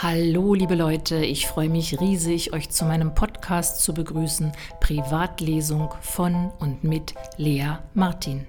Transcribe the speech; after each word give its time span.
Hallo 0.00 0.54
liebe 0.54 0.76
Leute, 0.76 1.16
ich 1.24 1.48
freue 1.48 1.68
mich 1.68 2.00
riesig, 2.00 2.52
euch 2.52 2.70
zu 2.70 2.84
meinem 2.84 3.16
Podcast 3.16 3.82
zu 3.82 3.92
begrüßen, 3.92 4.52
Privatlesung 4.78 5.92
von 6.02 6.52
und 6.60 6.84
mit 6.84 7.16
Lea 7.36 7.78
Martin. 7.94 8.46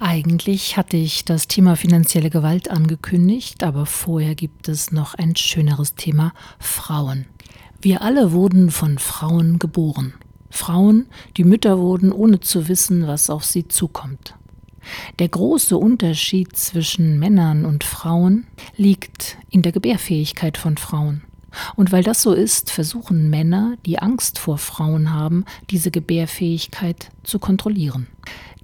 Eigentlich 0.00 0.76
hatte 0.76 0.96
ich 0.96 1.24
das 1.24 1.46
Thema 1.46 1.76
finanzielle 1.76 2.30
Gewalt 2.30 2.68
angekündigt, 2.68 3.62
aber 3.62 3.86
vorher 3.86 4.34
gibt 4.34 4.66
es 4.66 4.90
noch 4.90 5.14
ein 5.14 5.36
schöneres 5.36 5.94
Thema 5.94 6.32
Frauen. 6.58 7.26
Wir 7.80 8.02
alle 8.02 8.32
wurden 8.32 8.72
von 8.72 8.98
Frauen 8.98 9.60
geboren. 9.60 10.14
Frauen, 10.50 11.06
die 11.36 11.44
Mütter 11.44 11.78
wurden, 11.78 12.12
ohne 12.12 12.40
zu 12.40 12.68
wissen, 12.68 13.06
was 13.06 13.30
auf 13.30 13.44
sie 13.44 13.68
zukommt. 13.68 14.34
Der 15.18 15.28
große 15.28 15.76
Unterschied 15.76 16.56
zwischen 16.56 17.18
Männern 17.18 17.64
und 17.64 17.84
Frauen 17.84 18.46
liegt 18.76 19.38
in 19.50 19.62
der 19.62 19.72
Gebärfähigkeit 19.72 20.58
von 20.58 20.76
Frauen. 20.76 21.22
Und 21.76 21.92
weil 21.92 22.02
das 22.02 22.22
so 22.22 22.32
ist, 22.32 22.70
versuchen 22.70 23.28
Männer, 23.28 23.76
die 23.84 23.98
Angst 23.98 24.38
vor 24.38 24.58
Frauen 24.58 25.12
haben, 25.12 25.44
diese 25.70 25.90
Gebärfähigkeit 25.90 27.10
zu 27.24 27.38
kontrollieren. 27.38 28.06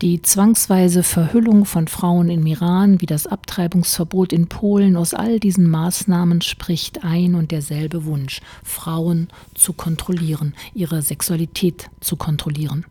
Die 0.02 0.20
zwangsweise 0.20 1.02
Verhüllung 1.02 1.64
von 1.64 1.88
Frauen 1.88 2.28
im 2.28 2.44
Iran 2.44 3.00
wie 3.00 3.06
das 3.06 3.26
Abtreibungsverbot 3.26 4.30
in 4.30 4.46
Polen, 4.46 4.94
aus 4.94 5.14
all 5.14 5.40
diesen 5.40 5.70
Maßnahmen 5.70 6.42
spricht 6.42 7.02
ein 7.02 7.34
und 7.34 7.50
derselbe 7.50 8.04
Wunsch, 8.04 8.42
Frauen 8.62 9.28
zu 9.54 9.72
kontrollieren, 9.72 10.54
ihre 10.74 11.00
Sexualität 11.00 11.88
zu 12.00 12.16
kontrollieren. 12.16 12.84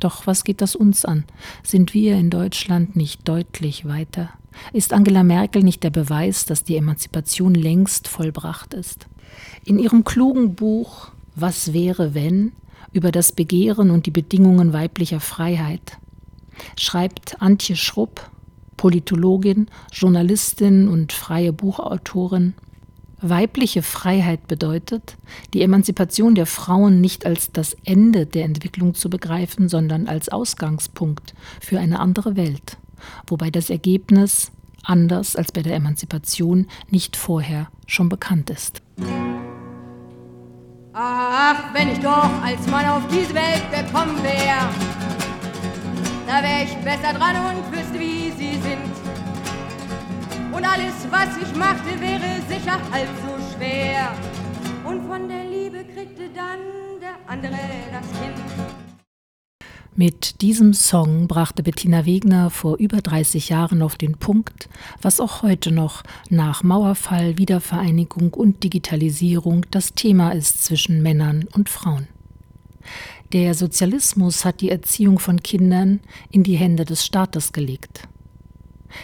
Doch 0.00 0.26
was 0.26 0.42
geht 0.42 0.62
das 0.62 0.74
uns 0.74 1.04
an? 1.04 1.24
Sind 1.62 1.92
wir 1.92 2.16
in 2.16 2.30
Deutschland 2.30 2.96
nicht 2.96 3.28
deutlich 3.28 3.84
weiter? 3.84 4.30
Ist 4.72 4.94
Angela 4.94 5.24
Merkel 5.24 5.62
nicht 5.62 5.82
der 5.82 5.90
Beweis, 5.90 6.46
dass 6.46 6.64
die 6.64 6.76
Emanzipation 6.76 7.54
längst 7.54 8.08
vollbracht 8.08 8.72
ist? 8.72 9.06
In 9.66 9.78
ihrem 9.78 10.02
klugen 10.02 10.54
Buch 10.54 11.08
Was 11.34 11.74
wäre 11.74 12.14
wenn 12.14 12.52
über 12.94 13.12
das 13.12 13.32
Begehren 13.32 13.90
und 13.90 14.06
die 14.06 14.10
Bedingungen 14.10 14.72
weiblicher 14.72 15.20
Freiheit 15.20 15.98
schreibt 16.76 17.40
Antje 17.40 17.76
Schrupp, 17.76 18.30
Politologin, 18.76 19.66
Journalistin 19.92 20.88
und 20.88 21.12
freie 21.12 21.52
Buchautorin. 21.52 22.54
Weibliche 23.20 23.82
Freiheit 23.82 24.46
bedeutet, 24.46 25.16
die 25.52 25.62
Emanzipation 25.62 26.36
der 26.36 26.46
Frauen 26.46 27.00
nicht 27.00 27.26
als 27.26 27.50
das 27.50 27.76
Ende 27.84 28.26
der 28.26 28.44
Entwicklung 28.44 28.94
zu 28.94 29.10
begreifen, 29.10 29.68
sondern 29.68 30.06
als 30.06 30.28
Ausgangspunkt 30.28 31.34
für 31.60 31.80
eine 31.80 31.98
andere 31.98 32.36
Welt, 32.36 32.78
wobei 33.26 33.50
das 33.50 33.70
Ergebnis, 33.70 34.52
anders 34.84 35.34
als 35.34 35.50
bei 35.50 35.62
der 35.62 35.74
Emanzipation, 35.74 36.68
nicht 36.88 37.16
vorher 37.16 37.68
schon 37.86 38.08
bekannt 38.08 38.50
ist. 38.50 38.82
Ach, 40.92 41.74
wenn 41.74 41.90
ich 41.90 41.98
doch 41.98 42.30
als 42.42 42.66
Mann 42.68 42.84
auf 42.86 43.06
diese 43.08 43.34
Welt 43.34 43.62
gekommen 43.70 44.22
wäre, 44.22 44.68
da 46.28 46.42
wär 46.42 46.64
ich 46.64 46.76
besser 46.84 47.14
dran 47.14 47.36
und 47.56 47.72
wüsste, 47.72 47.98
wie 47.98 48.30
sie 48.36 48.60
sind. 48.60 48.92
Und 50.52 50.62
alles, 50.62 50.94
was 51.10 51.30
ich 51.38 51.56
machte, 51.56 51.98
wäre 51.98 52.42
sicher 52.46 52.78
halb 52.92 53.08
so 53.24 53.56
schwer. 53.56 54.14
Und 54.84 55.08
von 55.08 55.26
der 55.26 55.44
Liebe 55.44 55.84
kriegte 55.84 56.28
dann 56.34 56.60
der 57.00 57.16
andere 57.26 57.56
das 57.90 58.06
Kind. 58.20 58.36
Mit 59.96 60.42
diesem 60.42 60.74
Song 60.74 61.28
brachte 61.28 61.62
Bettina 61.62 62.04
Wegner 62.04 62.50
vor 62.50 62.76
über 62.76 62.98
30 62.98 63.48
Jahren 63.48 63.80
auf 63.80 63.96
den 63.96 64.18
Punkt, 64.18 64.68
was 65.00 65.20
auch 65.20 65.42
heute 65.42 65.72
noch 65.72 66.02
nach 66.28 66.62
Mauerfall, 66.62 67.38
Wiedervereinigung 67.38 68.34
und 68.34 68.62
Digitalisierung 68.62 69.64
das 69.70 69.94
Thema 69.94 70.32
ist 70.32 70.62
zwischen 70.62 71.02
Männern 71.02 71.48
und 71.54 71.70
Frauen. 71.70 72.06
Der 73.32 73.52
Sozialismus 73.52 74.46
hat 74.46 74.62
die 74.62 74.70
Erziehung 74.70 75.18
von 75.18 75.42
Kindern 75.42 76.00
in 76.30 76.44
die 76.44 76.56
Hände 76.56 76.86
des 76.86 77.04
Staates 77.04 77.52
gelegt. 77.52 78.08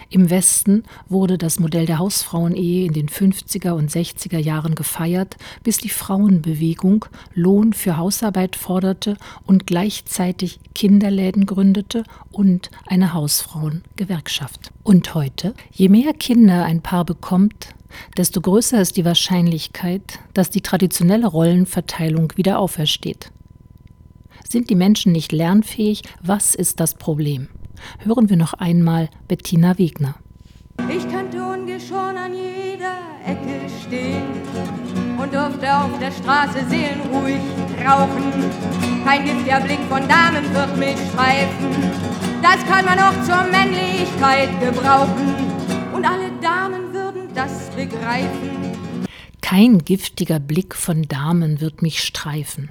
Im 0.09 0.31
Westen 0.31 0.85
wurde 1.11 1.37
das 1.37 1.61
Modell 1.61 1.85
der 1.85 1.99
Hausfrauenehe 1.99 2.87
in 2.87 2.95
den 2.95 3.11
50er 3.11 3.73
und 3.73 3.91
60er 3.91 4.39
Jahren 4.39 4.77
gefeiert, 4.77 5.37
bis 5.63 5.77
die 5.77 5.91
Frauenbewegung 5.91 7.05
Lohn 7.35 7.75
für 7.75 7.99
Hausarbeit 7.99 8.57
forderte 8.57 9.19
und 9.45 9.67
gleichzeitig 9.67 10.59
Kinderläden 10.75 11.45
gründete 11.45 12.05
und 12.33 12.71
eine 12.87 13.13
Hausfrauengewerkschaft. 13.13 14.73
Und 14.85 15.15
heute, 15.15 15.53
je 15.71 15.91
mehr 15.91 16.15
Kinder 16.15 16.65
ein 16.65 16.81
Paar 16.81 17.05
bekommt, 17.05 17.75
desto 18.17 18.41
größer 18.41 18.81
ist 18.81 18.97
die 18.97 19.05
Wahrscheinlichkeit, 19.05 20.19
dass 20.33 20.49
die 20.49 20.63
traditionelle 20.63 21.27
Rollenverteilung 21.27 22.33
wieder 22.37 22.59
aufersteht. 22.59 23.31
Sind 24.49 24.71
die 24.71 24.75
Menschen 24.75 25.13
nicht 25.13 25.33
lernfähig? 25.33 26.03
Was 26.23 26.55
ist 26.55 26.81
das 26.81 26.95
Problem? 26.95 27.49
Hören 28.01 28.31
wir 28.31 28.37
noch 28.37 28.55
einmal 28.55 29.09
Bettina 29.29 29.79
Wegner. 29.79 30.15
Ich 30.89 31.09
könnte 31.09 31.43
ungeschoren 31.43 32.17
an 32.17 32.33
jeder 32.35 32.97
Ecke 33.25 33.69
stehen 33.87 34.23
und 35.19 35.33
durfte 35.33 35.77
auf 35.77 35.99
der 35.99 36.11
Straße 36.11 36.65
seelenruhig 36.69 37.41
rauchen. 37.85 38.33
Kein 39.05 39.25
giftiger 39.25 39.61
Blick 39.61 39.81
von 39.89 40.07
Damen 40.09 40.55
wird 40.55 40.77
mich 40.77 40.97
streifen. 41.11 42.15
Das 42.43 42.65
kann 42.67 42.85
man 42.85 42.99
auch 42.99 43.23
zur 43.25 43.43
Männlichkeit 43.51 44.49
gebrauchen. 44.61 45.35
Und 45.95 46.05
alle 46.05 46.31
Damen 46.43 46.93
würden 46.93 47.29
das 47.35 47.71
begreifen. 47.71 48.75
Kein 49.41 49.79
giftiger 49.79 50.41
Blick 50.41 50.75
von 50.75 51.03
Damen 51.03 51.61
wird 51.61 51.83
mich 51.83 52.03
streifen. 52.03 52.71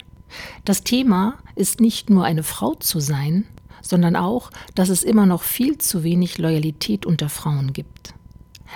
Das 0.66 0.84
Thema 0.84 1.36
ist 1.56 1.80
nicht 1.80 2.10
nur 2.10 2.26
eine 2.26 2.44
Frau 2.44 2.76
zu 2.76 3.00
sein, 3.00 3.46
sondern 3.82 4.16
auch, 4.16 4.50
dass 4.76 4.90
es 4.90 5.04
immer 5.04 5.26
noch 5.26 5.44
viel 5.44 5.78
zu 5.78 6.04
wenig 6.04 6.38
Loyalität 6.38 7.06
unter 7.06 7.30
Frauen 7.30 7.74
gibt. 7.74 8.14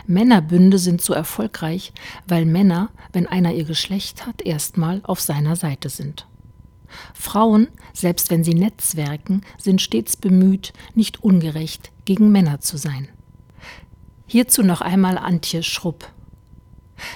Männerbünde 0.05 0.77
sind 0.77 1.01
so 1.01 1.13
erfolgreich, 1.13 1.91
weil 2.27 2.45
Männer, 2.45 2.89
wenn 3.13 3.25
einer 3.25 3.53
ihr 3.53 3.63
Geschlecht 3.63 4.27
hat, 4.27 4.41
erstmal 4.41 5.01
auf 5.03 5.19
seiner 5.19 5.55
Seite 5.55 5.89
sind. 5.89 6.27
Frauen, 7.13 7.67
selbst 7.93 8.29
wenn 8.29 8.43
sie 8.43 8.53
netzwerken, 8.53 9.41
sind 9.57 9.81
stets 9.81 10.15
bemüht, 10.15 10.73
nicht 10.93 11.23
ungerecht 11.23 11.91
gegen 12.05 12.31
Männer 12.31 12.59
zu 12.59 12.77
sein. 12.77 13.09
Hierzu 14.27 14.63
noch 14.63 14.81
einmal 14.81 15.17
Antje 15.17 15.63
Schrupp. 15.63 16.09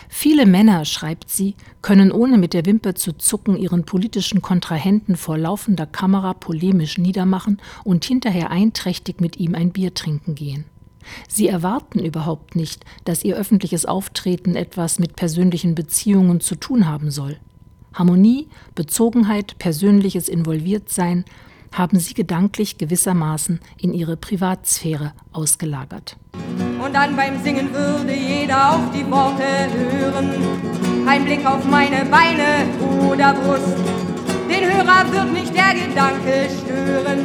Viele 0.09 0.45
Männer, 0.45 0.85
schreibt 0.85 1.29
sie, 1.29 1.55
können 1.81 2.11
ohne 2.11 2.37
mit 2.37 2.53
der 2.53 2.65
Wimper 2.65 2.95
zu 2.95 3.13
zucken 3.13 3.57
ihren 3.57 3.85
politischen 3.85 4.41
Kontrahenten 4.41 5.15
vor 5.15 5.37
laufender 5.37 5.85
Kamera 5.85 6.33
polemisch 6.33 6.97
niedermachen 6.97 7.61
und 7.83 8.05
hinterher 8.05 8.51
einträchtig 8.51 9.19
mit 9.19 9.37
ihm 9.37 9.55
ein 9.55 9.71
Bier 9.71 9.93
trinken 9.93 10.35
gehen. 10.35 10.65
Sie 11.27 11.47
erwarten 11.47 11.99
überhaupt 11.99 12.55
nicht, 12.55 12.85
dass 13.05 13.23
ihr 13.23 13.35
öffentliches 13.35 13.85
Auftreten 13.85 14.55
etwas 14.55 14.99
mit 14.99 15.15
persönlichen 15.15 15.75
Beziehungen 15.75 16.39
zu 16.39 16.55
tun 16.55 16.87
haben 16.87 17.11
soll. 17.11 17.37
Harmonie, 17.93 18.47
Bezogenheit, 18.75 19.57
persönliches 19.57 20.29
Involviertsein 20.29 21.25
haben 21.71 21.99
sie 21.99 22.13
gedanklich 22.13 22.77
gewissermaßen 22.77 23.59
in 23.77 23.93
ihre 23.93 24.17
Privatsphäre 24.17 25.13
ausgelagert. 25.31 26.17
Und 26.83 26.95
dann 26.95 27.15
beim 27.15 27.41
Singen 27.43 27.71
würde 27.71 28.13
jeder 28.13 28.71
auf 28.71 28.91
die 28.91 29.05
Worte 29.11 29.43
hören. 29.71 30.31
Kein 31.05 31.25
Blick 31.25 31.45
auf 31.45 31.63
meine 31.65 32.05
Beine 32.05 32.65
oder 33.07 33.33
Brust. 33.35 33.77
Den 34.49 34.65
Hörer 34.65 35.11
wird 35.11 35.31
nicht 35.31 35.53
der 35.55 35.75
Gedanke 35.75 36.49
stören. 36.63 37.19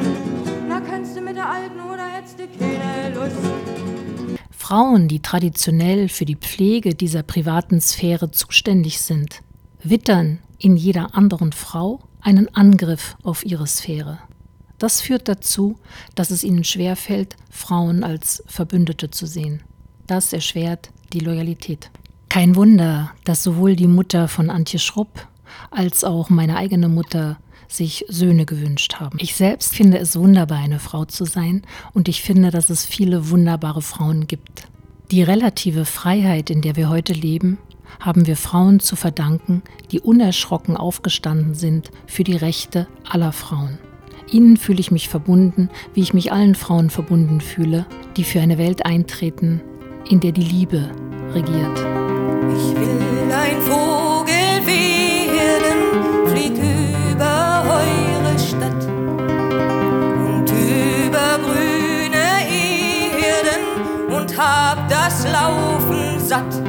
Na, 0.69 0.81
kannst 0.81 1.17
du 1.17 1.23
mit 1.23 1.37
der 1.37 1.49
Alten 1.49 1.81
oder 1.81 2.07
hättest 2.07 2.39
du 2.39 2.47
keine 2.59 3.15
Lust? 3.15 3.37
Frauen, 4.51 5.09
die 5.09 5.21
traditionell 5.21 6.09
für 6.11 6.27
die 6.27 6.37
Pflege 6.37 6.95
dieser 6.95 7.23
privaten 7.23 7.81
Sphäre 7.81 8.31
zuständig 8.31 9.01
sind, 9.01 9.41
wittern 9.83 10.41
in 10.59 10.77
jeder 10.77 11.15
anderen 11.15 11.53
Frau 11.53 12.01
einen 12.21 12.55
Angriff 12.55 13.17
auf 13.23 13.47
ihre 13.47 13.67
Sphäre. 13.67 14.19
Das 14.79 15.01
führt 15.01 15.29
dazu, 15.29 15.77
dass 16.15 16.31
es 16.31 16.45
ihnen 16.45 16.65
schwerfällt, 16.65 17.37
Frauen 17.51 18.05
als 18.05 18.43
Verbündete 18.47 19.11
zu 19.11 19.27
sehen. 19.27 19.63
Das 20.07 20.33
erschwert 20.33 20.91
die 21.13 21.21
Loyalität. 21.21 21.91
Kein 22.29 22.57
Wunder, 22.57 23.13
dass 23.25 23.43
sowohl 23.43 23.77
die 23.77 23.87
Mutter 23.87 24.29
von 24.29 24.51
Antje 24.51 24.79
Schrupp 24.79 25.27
als 25.71 26.05
auch 26.05 26.29
meine 26.29 26.57
eigene 26.57 26.89
Mutter 26.89 27.39
sich 27.69 28.05
Söhne 28.09 28.47
gewünscht 28.47 28.97
haben. 28.97 29.19
Ich 29.21 29.35
selbst 29.35 29.75
finde 29.75 29.99
es 29.99 30.17
wunderbar, 30.17 30.59
eine 30.59 30.79
Frau 30.79 31.05
zu 31.05 31.25
sein, 31.25 31.63
und 31.95 32.09
ich 32.09 32.23
finde, 32.23 32.51
dass 32.51 32.71
es 32.71 32.85
viele 32.85 33.31
wunderbare 33.31 33.83
Frauen 33.83 34.27
gibt. 34.27 34.69
Die 35.11 35.23
relative 35.23 35.85
Freiheit, 35.85 36.51
in 36.51 36.63
der 36.63 36.77
wir 36.77 36.89
heute 36.89 37.13
leben, 37.13 37.59
haben 38.01 38.27
wir 38.27 38.37
Frauen 38.37 38.81
zu 38.81 38.97
verdanken, 38.97 39.63
die 39.91 40.01
unerschrocken 40.01 40.77
aufgestanden 40.77 41.55
sind 41.55 41.91
für 42.07 42.25
die 42.25 42.37
Rechte 42.37 42.89
aller 43.09 43.33
Frauen. 43.33 43.79
Ihnen 44.31 44.57
fühle 44.57 44.81
ich 44.81 44.91
mich 44.91 45.09
verbunden, 45.09 45.71
wie 45.95 46.01
ich 46.01 46.15
mich 46.15 46.33
allen 46.33 46.55
Frauen 46.55 46.91
verbunden 46.91 47.41
fühle, 47.41 47.87
die 48.17 48.25
für 48.25 48.41
eine 48.41 48.59
Welt 48.59 48.85
eintreten, 48.85 49.61
in 50.09 50.21
der 50.21 50.33
die 50.33 50.43
Liebe 50.43 50.91
regiert. 51.33 51.79
Ich 51.79 52.77
will 52.77 53.33
ein 53.33 53.61
Vogel 53.61 54.67
werden, 54.67 56.27
flieg 56.27 56.53
über 57.13 57.65
eure 57.67 58.39
Stadt 58.39 58.85
und 60.29 60.51
über 60.51 61.39
grüne 61.45 62.27
Erden 62.51 64.15
und 64.15 64.37
hab 64.37 64.89
das 64.89 65.25
Laufen 65.25 66.19
satt. 66.19 66.63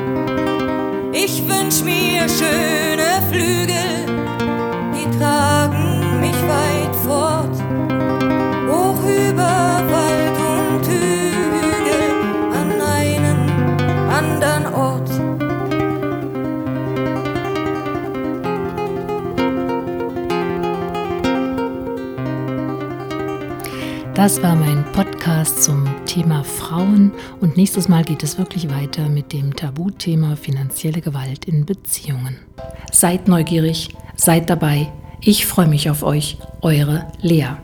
Ich 1.12 1.42
wünsch 1.48 1.84
mir 1.84 2.28
schöne 2.30 3.22
Flügel, 3.32 4.06
die 4.94 5.18
tragen 5.18 5.67
Das 24.18 24.42
war 24.42 24.56
mein 24.56 24.84
Podcast 24.94 25.64
zum 25.64 25.86
Thema 26.08 26.44
Frauen 26.44 27.12
und 27.40 27.56
nächstes 27.56 27.88
Mal 27.88 28.04
geht 28.04 28.24
es 28.24 28.40
wirklich 28.40 28.68
weiter 28.68 29.10
mit 29.10 29.32
dem 29.32 29.56
Tabuthema 29.56 30.36
finanzielle 30.36 31.02
Gewalt 31.02 31.46
in 31.46 31.68
Beziehungen. 31.68 32.40
Seid 32.92 33.28
neugierig, 33.28 33.90
seid 34.16 34.50
dabei. 34.50 34.92
Ich 35.22 35.46
freue 35.46 35.68
mich 35.68 35.92
auf 35.92 36.02
euch, 36.02 36.40
eure 36.64 37.06
Lea. 37.22 37.58